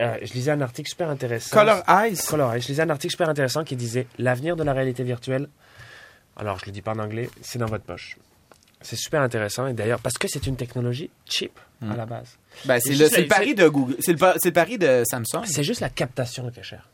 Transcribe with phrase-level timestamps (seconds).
[0.00, 1.56] Euh, je lisais un article super intéressant.
[1.56, 2.16] Color Eyes.
[2.28, 2.60] Color Eyes.
[2.60, 5.48] Je lisais un article super intéressant qui disait l'avenir de la réalité virtuelle.
[6.36, 8.16] Alors, je le dis pas en anglais, c'est dans votre poche.
[8.80, 11.92] C'est super intéressant et d'ailleurs parce que c'est une technologie cheap Hmm.
[11.92, 12.38] à la base.
[12.64, 13.96] Ben, c'est le, pari de Google.
[14.00, 15.44] C'est le, pari de Samsung.
[15.44, 16.88] C'est juste la captation qui est chère.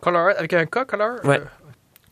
[0.00, 1.24] Color, avec un K, Color?
[1.24, 1.40] Ouais.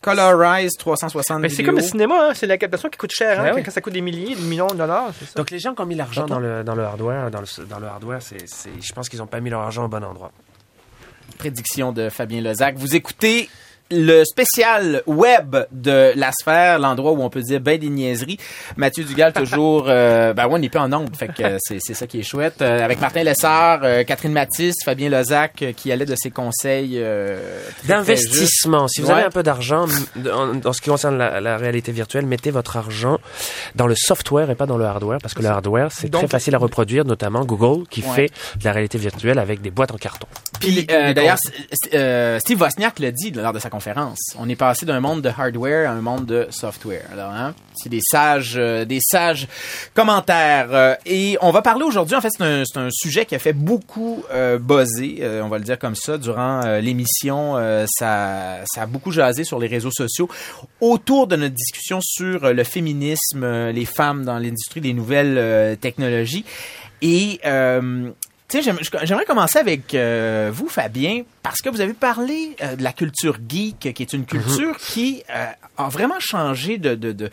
[0.01, 3.39] Colorize 360 Mais c'est comme le cinéma, hein, c'est la captation qui coûte cher.
[3.39, 5.31] Hein, Ouais, quand, ça coûte des milliers, des millions de dollars, c'est ça.
[5.35, 7.79] Donc les gens qui ont mis l'argent dans le, dans le hardware, dans le, dans
[7.79, 10.31] le hardware, c'est, c'est- je pense qu'ils n'ont pas mis leur argent au bon endroit.
[11.37, 12.75] Prédiction de Fabien Lozac.
[12.77, 13.49] Vous écoutez
[13.91, 18.37] le spécial web de la sphère, l'endroit où on peut dire ben des niaiseries.
[18.75, 21.77] Mathieu Dugal, toujours, euh, ben ouais, on n'est pas en nombre, fait que euh, c'est,
[21.79, 22.61] c'est ça qui est chouette.
[22.61, 26.93] Euh, avec Martin Lessard, euh, Catherine Matisse, Fabien Lozac, euh, qui allait de ses conseils
[26.95, 27.61] euh.
[27.85, 28.87] D'investissement.
[28.87, 29.13] Si vous Ouais.
[29.13, 33.17] avez un peu d'argent, en, ce qui concerne la, la réalité virtuelle, mettez votre argent
[33.75, 36.55] dans le software et pas dans le hardware, parce que le hardware, c'est très facile
[36.55, 38.15] à reproduire, notamment Google, qui Ouais.
[38.15, 40.27] fait de la réalité virtuelle avec des boîtes en carton.
[40.59, 41.37] Puis euh, d'ailleurs,
[41.93, 44.19] euh, Steve Wozniak l'a dit lors de sa conférence.
[44.37, 47.05] On est passé d'un monde de hardware à un monde de software.
[47.11, 49.47] Alors, hein, c'est des sages, euh, des sages
[49.93, 50.67] commentaires.
[50.71, 52.15] Euh, et on va parler aujourd'hui.
[52.15, 55.57] En fait, c'est un, un sujet qui a fait beaucoup euh, buzzer, euh, on va
[55.57, 57.57] le dire comme ça, durant l'émission.
[57.57, 60.29] Euh, ça, ça a beaucoup jasé sur les réseaux sociaux
[60.81, 66.45] autour de notre discussion sur le féminisme, les femmes dans l'industrie des nouvelles technologies.
[67.01, 68.09] Et euh,
[68.49, 72.75] tu sais, j'aime- j'aimerais commencer avec euh, vous, Fabien, parce que vous avez parlé euh,
[72.77, 77.11] de la culture geek, qui est une culture qui euh, a vraiment changé de, de,
[77.11, 77.29] de,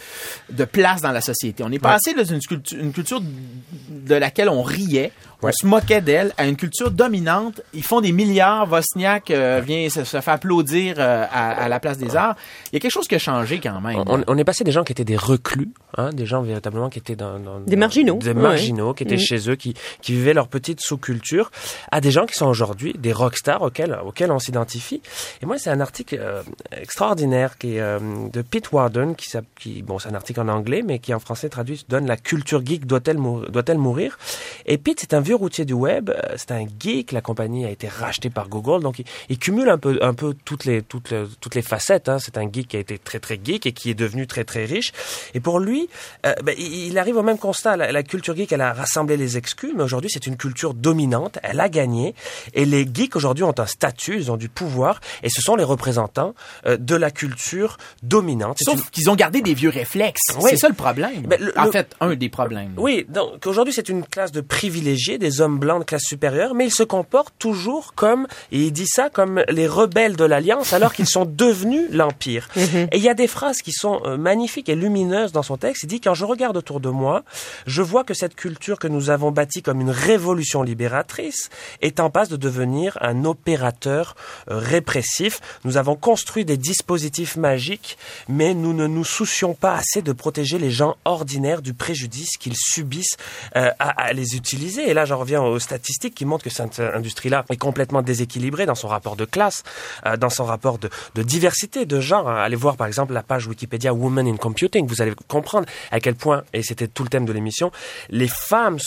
[0.51, 1.63] de place dans la société.
[1.63, 5.13] On est passé d'une culture, une culture de laquelle on riait,
[5.43, 5.53] on Ouais.
[5.53, 7.61] se moquait d'elle, à une culture dominante.
[7.75, 8.71] Ils font des milliards.
[8.71, 12.35] Wozniak euh, vient se, se fait applaudir euh, à, à la place des arts.
[12.73, 14.03] Il y a quelque chose qui a changé quand même.
[14.07, 16.99] On, on est passé des gens qui étaient des reclus, hein, des gens véritablement qui
[16.99, 18.35] étaient dans, dans- Des marginaux, des ouais.
[18.35, 19.21] marginaux, qui étaient Mhm.
[19.21, 21.51] chez eux, qui, qui vivaient leur petite sous-culture,
[21.93, 25.03] à des gens qui sont aujourd'hui des rockstars auxquels, auxquels on s'identifie.
[25.43, 26.43] Et moi, c'est un article euh,
[26.89, 27.99] extraordinaire qui est euh,
[28.33, 31.49] de Pete Warden, qui, qui bon, c'est un article en anglais, mais qui en français
[31.49, 34.19] traduit donne la culture geek doit-elle mou- doit-elle mourir?
[34.67, 37.13] Et Pete, c'est un vieux routier du web, euh, c'est un geek.
[37.13, 40.35] La compagnie a été rachetée par Google, donc il, il cumule un peu, un peu
[40.45, 42.09] toutes les, toutes les, toutes les facettes.
[42.09, 42.19] Hein.
[42.19, 44.65] C'est un geek qui a été très très geek et qui est devenu très très
[44.65, 44.93] riche.
[45.35, 45.89] Et pour lui,
[46.27, 47.77] euh, ben, il arrive au même constat.
[47.77, 51.39] La, la culture geek, elle a rassemblé les exclus, mais aujourd'hui c'est une culture dominante.
[51.43, 52.15] Elle a gagné.
[52.55, 55.65] Et les geeks aujourd'hui ont un statut, ils ont du pouvoir, et ce sont les
[55.65, 56.35] représentants
[56.67, 58.59] euh, de la culture dominante.
[58.61, 60.21] Sauf une- qu'ils ont gardé des vieux réflexes.
[60.41, 60.51] Oui.
[60.51, 61.23] C'est ça le problème.
[61.27, 62.75] Ben, le- en le- fait, un des problèmes.
[62.77, 66.67] Oui, donc aujourd'hui c'est une classe de privilégiés, des hommes blancs de classe supérieure, mais
[66.67, 70.93] ils se comportent toujours comme, et il dit ça, comme les rebelles de l'Alliance alors
[70.93, 72.49] qu'ils sont devenus l'Empire.
[72.57, 75.85] Et il y a des phrases qui sont euh, magnifiques et lumineuses dans son texte.
[75.85, 77.25] Il dit, quand je regarde autour de moi,
[77.67, 81.51] je vois que cette culture que nous avons bâtie comme une révolution libératrice
[81.83, 84.15] est en passe de devenir un opérateur
[84.51, 85.41] euh, répressif.
[85.65, 87.97] Nous avons construit des dispositifs magiques,
[88.29, 92.57] mais nous ne nous soucions pas assez de protéger les gens ordinaires du préjudice qu'ils
[92.57, 93.17] subissent
[93.57, 94.89] euh, à, à les utiliser.
[94.89, 98.75] Et là, j'en reviens aux statistiques qui montrent que cette industrie-là est complètement déséquilibrée dans
[98.75, 99.63] son rapport de classe,
[100.07, 102.29] euh, dans son rapport de, diversité, de genre.
[102.29, 104.87] Allez voir par exemple la page Wikipédia Women in Computing.
[104.87, 107.71] Vous allez comprendre à quel point, et c'était tout le thème de l'émission,
[108.11, 108.79] les femmes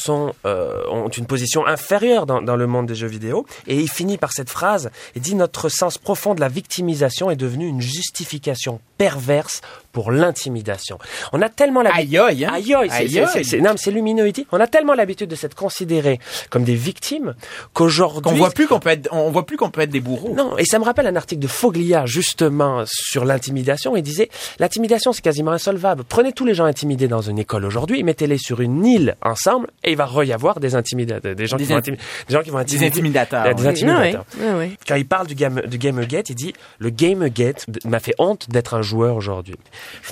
[0.45, 3.45] euh, ont une position inférieure dans, dans le monde des jeux vidéo.
[3.67, 4.89] Et il finit par cette phrase.
[5.16, 9.61] Il dit notre sens profond de la victimisation est devenu une justification perverse
[9.97, 11.00] pour l'intimidation.
[11.34, 12.19] On a tellement l'habitude.
[12.19, 12.52] Aïe aïe, hein?
[12.53, 14.31] Aïe aïe, c'est- non, mais c'est lumineux.
[14.52, 16.19] On a tellement l'habitude de s'être considérés
[16.52, 17.34] comme des victimes
[17.74, 18.22] qu'aujourd'hui.
[18.22, 20.35] Qu'on voit plus qu'on peut être, on voit plus qu'on peut être des bourreaux.
[20.35, 23.96] Non, et ça me rappelle un article de Foglia, justement, sur l'intimidation.
[23.96, 26.03] Il disait, l'intimidation, c'est quasiment insolvable.
[26.08, 29.94] Prenez tous les gens intimidés dans une école aujourd'hui, mettez-les sur une île ensemble, et
[29.94, 32.41] il va y avoir des intimidateurs, des gens Des qui vont in- intimider, des gens
[32.44, 32.85] qui vont intimider.
[32.85, 33.68] intimidateurs, Des oui.
[33.69, 34.25] intimidateurs.
[34.40, 34.64] Ah.
[34.88, 38.75] Quand il parle du game, du Gamergate, il dit, le Gamergate m'a fait honte d'être
[38.75, 39.56] un joueur aujourd'hui.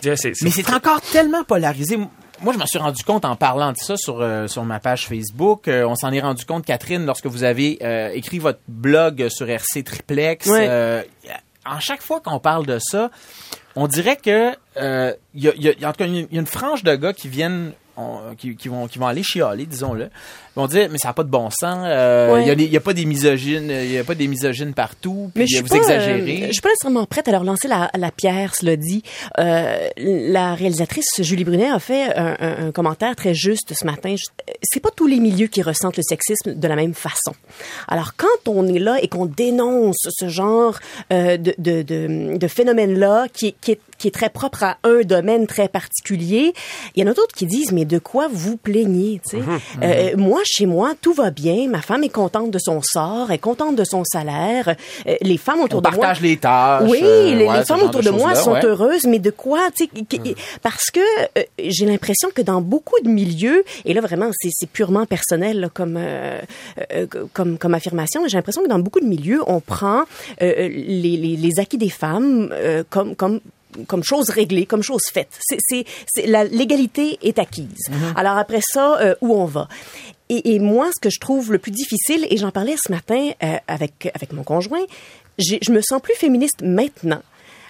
[0.02, 1.98] Je c'est- Mais c'est encore tellement polarisé.
[1.98, 5.08] Moi, je m'en suis rendu compte en parlant de ça sur, euh, sur ma page
[5.08, 5.68] Facebook.
[5.68, 9.50] Euh, on s'en est rendu compte, Catherine, lorsque vous avez euh, écrit votre blog sur
[9.50, 10.48] RC Triplex.
[10.68, 11.02] Euh,
[11.66, 13.10] en chaque fois qu'on parle de ça,
[13.76, 16.40] on dirait que euh, il y, a, y a- en tout cas, il y a
[16.42, 20.06] une frange de gars qui viennent on- qui, qui vont qui vont aller chialer, disons-le.
[20.06, 21.80] Ils vont dire mais ça n'a pas de bon sens.
[21.84, 22.44] euh, Ouais.
[22.44, 24.28] Il y a des- il y a pas des misogynes, il y a pas des
[24.28, 25.32] misogynes partout.
[25.36, 26.44] Mais je suis vous pas, exagérez.
[26.44, 29.04] euh, je suis pas nécessairement prête à leur lancer la, la pierre, cela dit.
[29.40, 34.16] Euh, la réalisatrice Julie Brunet a fait un, un- un commentaire très juste ce matin.
[34.64, 37.34] C'est pas tous les milieux qui ressentent le sexisme de la même façon.
[37.88, 40.80] Alors quand on est là et qu'on dénonce ce genre
[41.12, 45.02] euh, de, de, de, de phénomène-là qui qui est qui est très propre à un
[45.02, 46.54] domaine très particulier.
[46.96, 49.22] Il y en a d'autres qui disent, mais de quoi vous plaignez?
[49.34, 51.68] Mhm, Euh, moi, chez moi, tout va bien.
[51.70, 54.76] Ma femme est contente de son sort, est contente de son salaire.
[55.08, 56.00] Euh, les femmes autour On de moi...
[56.00, 56.90] partage les tâches.
[56.90, 58.66] Oui, euh, les, ouais, les ce femmes autour de, moi sont ouais.
[58.66, 61.00] heureuses, mais de quoi tu sais, qui- qui- Parce que
[61.60, 66.00] j'ai l'impression que dans beaucoup de milieux, et là vraiment c'est purement personnel là, comme
[67.34, 70.04] comme comme affirmation, j'ai l'impression que dans beaucoup de milieux, on prend
[70.42, 72.50] les, les, les acquis des femmes
[72.90, 73.40] comme comme
[73.88, 75.40] comme chose réglée, comme chose faite.
[75.42, 75.86] C'est,
[76.26, 77.86] la l'égalité est acquise.
[78.16, 79.68] Alors après ça, euh, où on va?
[80.30, 83.32] Et, et moi, ce que je trouve le plus difficile, et j'en parlais ce matin
[83.44, 84.84] euh, avec avec mon conjoint,
[85.38, 87.22] je me sens plus féministe maintenant,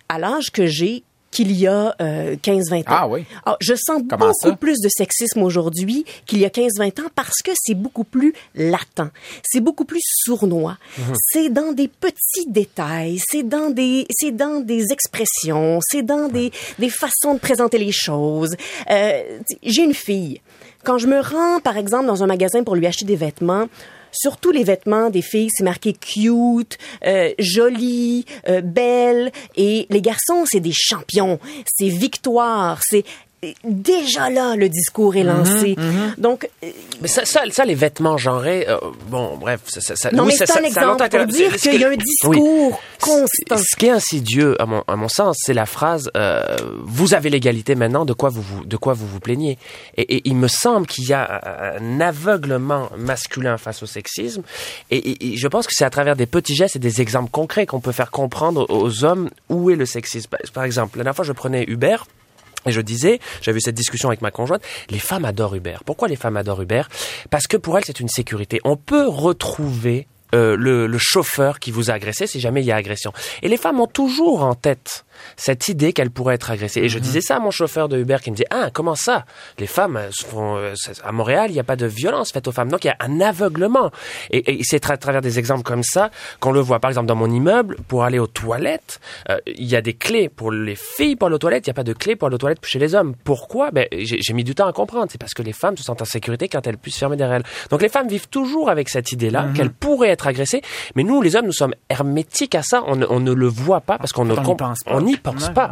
[0.07, 1.03] à l'âge que j'ai
[1.35, 2.83] qu'il y a euh, 15-20 ans.
[2.87, 3.25] Ah oui.
[3.45, 4.55] Alors, je sens Comment beaucoup ça?
[4.55, 9.11] plus de sexisme aujourd'hui qu'il y a 15-20 ans parce que c'est beaucoup plus latent,
[9.43, 10.77] c'est beaucoup plus sournois.
[10.97, 11.13] Mhm.
[11.33, 16.51] C'est dans des petits détails, c'est dans des c'est dans des expressions, c'est dans des
[16.79, 18.55] des façons de présenter les choses.
[18.89, 20.39] Euh, j'ai une fille.
[20.85, 23.67] Quand je me rends par exemple dans un magasin pour lui acheter des vêtements,
[24.15, 29.31] Surtout les vêtements des filles, c'est marqué cute, euh, jolie, euh, belle.
[29.55, 33.03] Et les garçons, c'est des champions, c'est victoire, c'est
[33.63, 35.75] déjà là le discours est lancé.
[36.17, 36.67] Donc euh,
[37.01, 38.77] Mais ça, ça, ça, les vêtements genrés, euh,
[39.09, 41.17] bon, bref, ça, ça, ça- non oui, mais ça- c'est un ça- ça exemple longtemps
[41.17, 41.97] pour dire qu'il y a un oui.
[41.97, 43.57] discours constant.
[43.57, 46.43] Ce qui est insidieux, à mon, à mon sens, c'est la phrase euh,
[46.83, 49.57] Vous avez l'égalité maintenant, de quoi vous, vous, de quoi vous vous plaignez?
[49.97, 54.41] Et, et il me semble qu'il y a un aveuglement masculin face au sexisme.
[54.91, 57.29] Et, et- et je pense que c'est à travers des petits gestes et des exemples
[57.31, 60.29] concrets qu'on peut faire comprendre aux hommes où est le sexisme.
[60.53, 61.97] Par exemple, la dernière fois, je prenais Uber.
[62.65, 65.77] Et je disais, j'avais eu cette discussion avec ma conjointe, les femmes adorent Uber.
[65.85, 66.83] Pourquoi les femmes adorent Uber
[67.29, 68.59] Parce que pour elles, c'est une sécurité.
[68.63, 72.71] On peut retrouver euh, le, le chauffeur qui vous a agressé si jamais il y
[72.71, 73.13] a agression.
[73.41, 75.04] Et les femmes ont toujours en tête
[75.37, 76.81] cette idée qu'elles pourraient être agressées.
[76.81, 79.25] Et je disais ça à mon chauffeur de Uber qui me dit ah comment ça?
[79.59, 80.73] Les femmes font euh,
[81.03, 82.97] à Montréal il n'y a pas de violence faite aux femmes donc il y a
[82.99, 83.91] un aveuglement.
[84.31, 86.09] Et, et c'est à travers des exemples comme ça
[86.39, 86.79] qu'on le voit.
[86.79, 90.29] Par exemple dans mon immeuble pour aller aux toilettes euh, il y a des clés
[90.29, 92.35] pour les filles pour aller aux toilettes il n'y a pas de clés pour aller
[92.35, 93.15] aux toilettes chez les hommes.
[93.23, 93.71] Pourquoi?
[93.71, 95.07] Ben j'ai mis du temps à comprendre.
[95.11, 97.43] C'est parce que les femmes se sentent en sécurité quand elles puissent fermer derrière elles.
[97.69, 100.61] Donc les femmes vivent toujours avec cette idée-là qu'elles pourraient être agressées.
[100.95, 102.83] Mais nous les hommes nous sommes hermétiques à ça.
[102.87, 104.91] On, ne- on ne le voit pas parce qu'on ne On n'y comp- pense pas.
[104.95, 105.69] on n'y pense pas.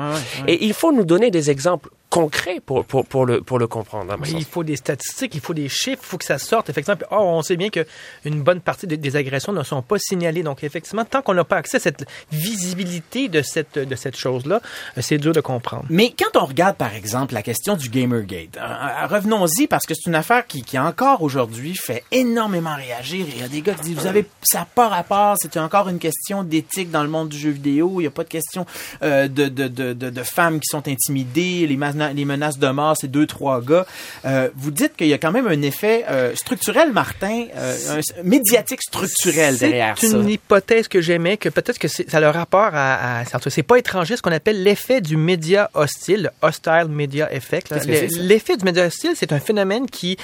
[0.47, 4.15] Et il faut nous donner des exemples concrets pour, pour, pour, le, pour le comprendre.
[4.27, 6.69] il faut des statistiques, il faut des chiffres, il faut que ça sorte.
[6.69, 9.97] Effectivement, Puis, or, on sait bien qu'une bonne partie des, des agressions ne sont pas
[9.97, 10.43] signalées.
[10.43, 14.61] Donc, effectivement, tant qu'on n'a pas accès à cette visibilité de cette, de cette chose-là,
[14.97, 15.85] euh, c'est dur de comprendre.
[15.89, 19.95] Mais quand on regarde, par exemple, la question du Gamergate, euh, euh, revenons-y parce que
[19.95, 23.25] c'est une affaire qui, qui encore aujourd'hui fait énormément réagir.
[23.27, 25.89] Il y a des gars qui disent, vous avez, ça n'a pas rapport, c'est encore
[25.89, 27.95] une question d'éthique dans le monde du jeu vidéo.
[27.95, 28.67] Il n'y a pas de question
[29.01, 31.77] euh, de, de, de, de, de femmes qui sont intimidées, les,
[32.11, 33.85] les menaces de mort, c'est deux, trois gars.
[34.25, 38.23] Euh, vous dites qu'il y a quand même un effet euh, structurel, Martin, euh, un-
[38.23, 40.17] médiatique structurel derrière C'est ça.
[40.17, 43.49] une hypothèse que j'aimais, que peut-être que c'est- ça a le rapport à, à c'est-
[43.49, 47.73] c'est pas étranger, ce qu'on appelle l'effet du média hostile, le hostile media effect.
[47.81, 48.07] c'est?
[48.17, 50.17] L'effet du média hostile, c'est un phénomène qui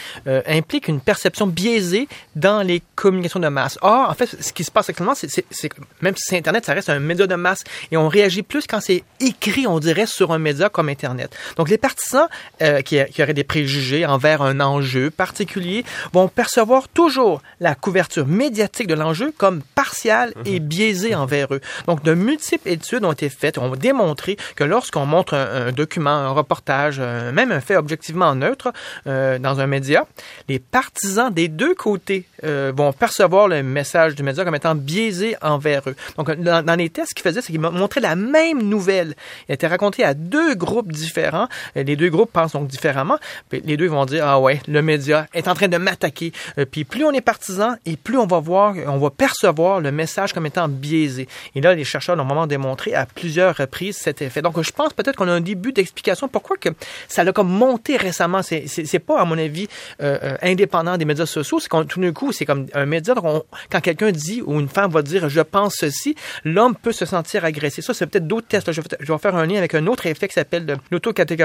[0.48, 3.78] implique une perception biaisée dans les communications de masse.
[3.82, 5.70] Or, en fait, ce qui se passe actuellement, c'est, c'est- c'est-
[6.02, 8.82] même si c'est Internet, ça reste un média de masse et on réagit plus quand
[8.82, 11.32] c'est écrit, on dirait, sur un média comme Internet.
[11.58, 12.28] Donc, les partisans
[12.62, 18.28] euh, qui, qui auraient des préjugés envers un enjeu particulier vont percevoir toujours la couverture
[18.28, 21.62] médiatique de l'enjeu comme partiale et biaisée envers eux.
[21.88, 26.10] Donc, de multiples études ont été faites, ont démontré que lorsqu'on montre un, un document,
[26.10, 28.72] un reportage, euh, même un fait objectivement neutre
[29.08, 30.06] euh, dans un média,
[30.48, 35.90] les partisans des deux côtés vont percevoir le message du média comme étant biaisé envers
[35.90, 35.96] eux.
[36.18, 39.16] Donc, dans, dans les tests qu'ils faisaient, c'est qu'ils montraient la même nouvelle.
[39.48, 41.48] Elle était racontée à deux groupes différents.
[41.78, 43.18] Euh, Les deux groupes pensent donc différemment.
[43.50, 46.32] Puis les deux vont dire ah ouais, le média est en train de m'attaquer.
[46.58, 49.92] Euh, Puis plus on est partisan et plus on va voir, on va percevoir le
[49.92, 51.28] message comme étant biaisé.
[51.56, 54.42] Et là, les chercheurs l'ont vraiment démontré à plusieurs reprises cet effet.
[54.42, 56.70] Donc je pense peut-être qu'on a un début d'explication pourquoi que
[57.08, 58.42] ça l'a comme monté récemment.
[58.44, 59.68] C'est c'est pas à mon avis
[60.02, 61.60] euh, euh, indépendant des médias sociaux.
[61.60, 63.14] C'est qu'on tout d'un coup c'est comme un média.
[63.14, 66.92] Donc on- quand quelqu'un dit ou une femme va dire je pense ceci, l'homme peut
[66.92, 67.82] se sentir agressé.
[67.82, 68.72] Ça c'est peut-être d'autres tests.
[68.72, 70.78] Je vais, faire un lien avec un autre effet qui s'appelle de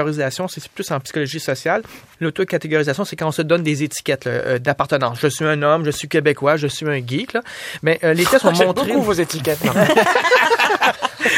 [0.05, 0.47] l'autocatégorisation.
[0.47, 1.83] C'est plus en psychologie sociale
[2.19, 5.19] l'autocatégorisation, c'est quand on se donne des étiquettes euh, d'appartenance.
[5.21, 7.33] Je suis un homme, je suis québécois, je suis un geek.
[7.33, 7.41] Là.
[7.83, 8.87] Mais euh, les tests ont montré...
[8.87, 9.59] beaucoup vos étiquettes.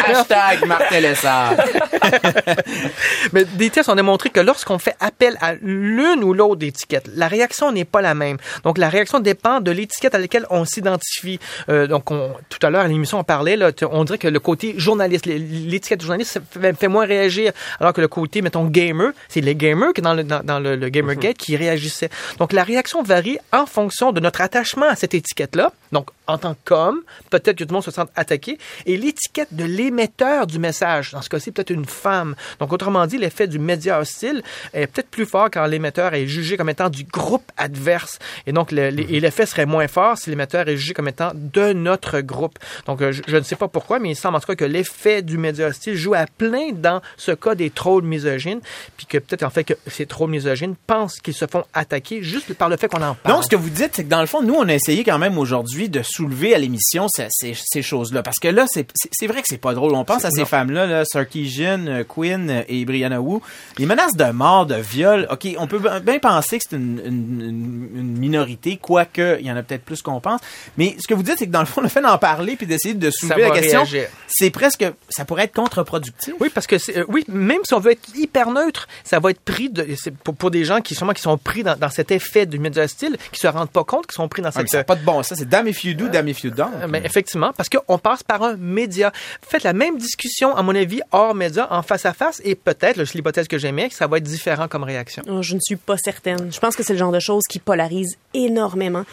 [0.06, 1.54] Hashtag Martin Lessard.
[3.34, 7.28] Mais des tests ont démontré que lorsqu'on fait appel à l'une ou l'autre étiquette, la
[7.28, 8.38] réaction n'est pas la même.
[8.64, 11.40] Donc, la réaction dépend de l'étiquette à laquelle on s'identifie.
[11.70, 14.40] Euh, donc, on, tout à l'heure, à l'émission, on parlait, là, on dirait que le
[14.40, 19.12] côté journaliste, l'é- l'étiquette journaliste fait, fait moins réagir, alors que le côté, mettons, gamer,
[19.30, 22.10] c'est les gamers qui, dans le, dans, dans le, le Gamergate qui réagissaient.
[22.40, 25.72] Donc, la réaction varie en fonction de notre attachement à cette étiquette-là.
[25.92, 28.58] Donc, en tant qu'homme, peut-être que tout le monde se sent attaqué.
[28.86, 32.36] Et l'étiquette de l'émetteur du message, dans ce cas-ci, peut-être une femme.
[32.60, 34.44] Donc, autrement dit, l'effet du média hostile
[34.74, 38.20] est peut-être plus fort quand l'émetteur est jugé comme étant du groupe adverse.
[38.46, 41.32] Et donc, le- le- et l'effet serait moins fort si l'émetteur est jugé comme étant
[41.34, 42.58] de notre groupe.
[42.86, 44.66] Donc, euh, je, je ne sais pas pourquoi, mais il semble en tout cas que
[44.66, 48.60] l'effet du média hostile joue à plein dans ce cas des trolls misogynes,
[48.98, 52.54] puis que peut-être en fait que ces trolls misogynes pensent qu'ils se font attaquer juste
[52.54, 53.36] par le fait qu'on en parle.
[53.36, 55.18] Donc, ce que vous dites, c'est que dans le fond, nous, on a essayé quand
[55.20, 58.24] même aujourd'hui de soulever à l'émission ces, choses-là.
[58.24, 59.94] Parce que là, c'est vrai que c'est pas drôle.
[59.94, 63.40] On pense à ces femmes-là, là, Sarkeesian, euh, Quinn euh, et Brianna Wu.
[63.78, 67.42] Les menaces de mort, de viol, OK, on peut bien penser que c'est une, une,
[67.42, 70.42] une- une minorité, quoique il y en a peut-être plus qu'on pense.
[70.78, 72.66] Mais ce que vous dites, c'est que dans le fond, le fait d'en parler puis
[72.68, 73.84] d'essayer de soulever la question,
[74.28, 76.34] c'est presque, ça pourrait être contre-productif.
[76.40, 79.40] Oui, parce que euh, oui, même si on veut être hyper neutre, ça va être
[79.42, 79.86] pris de,
[80.24, 82.84] pour, pour des gens qui sûrement qui sont pris dans, dans cet effet du média
[82.84, 84.70] hostile, qui se rendent pas compte, qui sont pris dans Ah, mais cette.
[84.72, 86.72] ça n'a pas de bon, ça, c'est damn if you do, damn if you don't.
[86.82, 89.12] Euh, mais effectivement, parce qu'on passe par un média.
[89.48, 93.04] Faites la même discussion, à mon avis, hors média, en face à face, et peut-être,
[93.06, 95.24] c'est l'hypothèse que j'aimais, que ça va être différent comme réaction.
[95.30, 96.52] Oh, je ne suis pas certaine.
[96.52, 99.04] Je pense que c'est le genre de choses qui polarise énormément.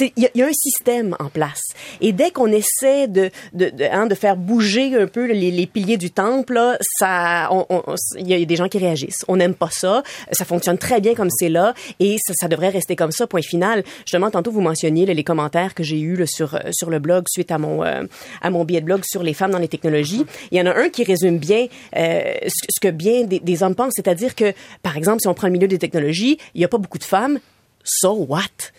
[0.00, 1.60] Il y, a- il y a un système en place.
[2.00, 5.66] Et dès qu'on essaie de de, de, hein, de faire bouger un peu les, les
[5.66, 6.58] piliers du temple,
[7.00, 9.24] il y a des gens qui réagissent.
[9.28, 10.02] On n'aime pas ça.
[10.32, 13.26] Ça fonctionne très bien comme c'est là, et ça, ça devrait rester comme ça.
[13.26, 13.84] Point final.
[14.00, 16.98] Justement, tantôt vous mentionniez là, les commentaires que j'ai eus là, sur euh, sur le
[16.98, 18.02] blog suite à mon euh,
[18.42, 20.26] à mon billet de blog sur les femmes dans les technologies.
[20.50, 23.74] Il y en a un qui résume bien euh, ce, que bien des, des hommes
[23.74, 26.68] pensent, c'est-à-dire que par exemple, si on prend le milieu des technologies, il n'y a
[26.68, 27.38] pas beaucoup de femmes.
[27.84, 28.72] So what?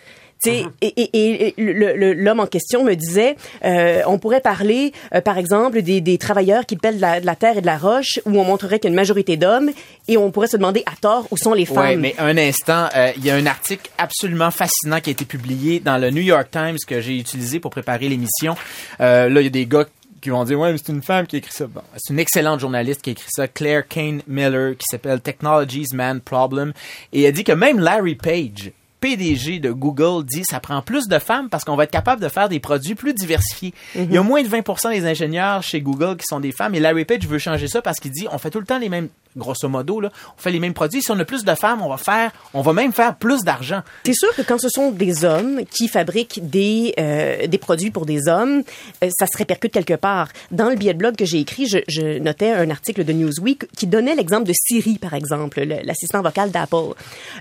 [0.48, 6.18] Et, l'homme en question me disait, euh, on pourrait parler, euh, par exemple, des, des
[6.18, 8.80] travailleurs qui pèlent de la, de la terre et de la roche, où on montrerait
[8.80, 9.72] qu'il y a une majorité d'hommes,
[10.08, 11.78] et on pourrait se demander à tort où sont les femmes.
[11.78, 15.26] Ouais, mais un instant, euh, il y a un article absolument fascinant qui a été
[15.26, 18.56] publié dans le New York Times que j'ai utilisé pour préparer l'émission.
[19.00, 19.86] Là, il y a des gars
[20.26, 22.18] qui vont dire ouais mais c'est une femme qui a écrit ça bon c'est une
[22.18, 26.74] excellente journaliste qui a écrit ça Claire Kane Miller qui s'appelle Technologies Man Problem
[27.14, 28.72] et elle dit que même Larry Page
[29.02, 32.30] PDG de Google dit ça prend plus de femmes parce qu'on va être capable de
[32.30, 33.74] faire des produits plus diversifiés.
[33.96, 36.80] Il y a moins de 20% des ingénieurs chez Google qui sont des femmes et
[36.80, 39.10] Larry Page veut changer ça parce qu'il dit on fait tout le temps les mêmes
[39.36, 41.90] grosso modo là, on fait les mêmes produits si on a plus de femmes, on
[41.90, 43.82] va faire on va même faire plus d'argent.
[44.06, 48.06] C'est sûr que quand ce sont des hommes qui fabriquent des, euh, des produits pour
[48.06, 48.64] des hommes,
[49.04, 50.30] euh, ça se répercute quelque part.
[50.52, 53.68] Dans le billet de blog que j'ai écrit, je, je notais un article de Newsweek
[53.76, 56.94] qui donnait l'exemple de Siri, par exemple, le- l'assistant vocal d'Apple.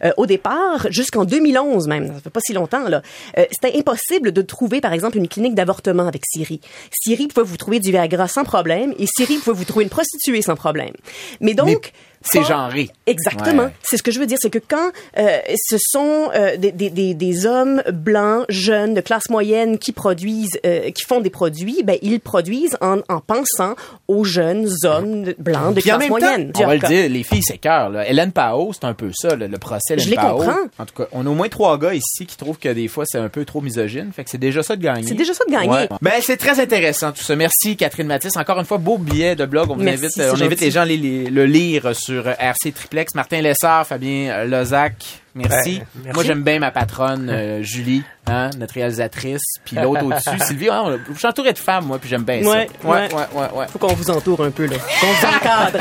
[0.04, 3.02] Euh, au départ, jusqu'en 2011 même, ça fait pas si longtemps, là,
[3.38, 6.60] euh, c'était impossible de trouver, par exemple, une clinique d'avortement avec Siri.
[6.90, 10.42] Siri pouvait vous trouver du Viagra sans problème et Siri pouvait vous trouver une prostituée
[10.42, 10.92] sans problème.
[11.40, 11.83] Mais donc...
[11.84, 12.90] think c'est genré.
[13.06, 13.64] Exactement.
[13.64, 13.70] Ouais.
[13.82, 15.38] C'est ce que je veux dire, c'est que quand euh,
[15.68, 20.90] ce sont euh, des, des, des, hommes blancs, jeunes, de classe moyenne qui produisent, euh,
[20.90, 23.74] qui font des produits, ben ils produisent en, en pensant
[24.08, 26.52] aux jeunes hommes blancs de Puis en classe même temps, moyenne.
[26.56, 27.90] on va le dire, les filles s'écœurent.
[27.90, 28.08] là.
[28.08, 30.38] Hélène Pao, c'est un peu ça, le procès Hélène Je les Pao.
[30.38, 30.56] comprends.
[30.78, 33.04] En tout cas, on a au moins trois gars ici qui trouvent que des fois
[33.06, 34.10] c'est un peu trop misogyne.
[34.14, 35.06] Fait que c'est déjà ça de gagner.
[35.06, 35.68] C'est déjà ça de gagner.
[35.68, 35.88] Ouais.
[36.00, 37.36] Ben c'est très intéressant tout ça.
[37.36, 38.36] Merci Catherine Mathis.
[38.36, 39.70] Encore une fois, beau billet de blog.
[39.70, 42.13] On vous Merci, invite, c'est on invite les gens à aller les- le lire sur
[42.18, 43.14] euh, RC Triplex.
[43.14, 44.94] Martin Lessard, Fabien euh, Lozac.
[45.34, 45.78] Merci.
[45.80, 46.14] Ben, merci.
[46.14, 50.68] Moi j'aime bien ma patronne euh, Julie, hein, notre réalisatrice, puis l'autre au-dessus Sylvie.
[50.70, 52.88] Ah, on- je suis entouré de femmes moi, puis j'aime bien Ouais, ça.
[52.88, 53.66] Ouais, ouais, ouais.
[53.72, 55.78] Faut qu'on vous entoure un peu là, qu'on vous encadre.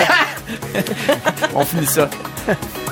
[1.56, 2.10] On finit ça.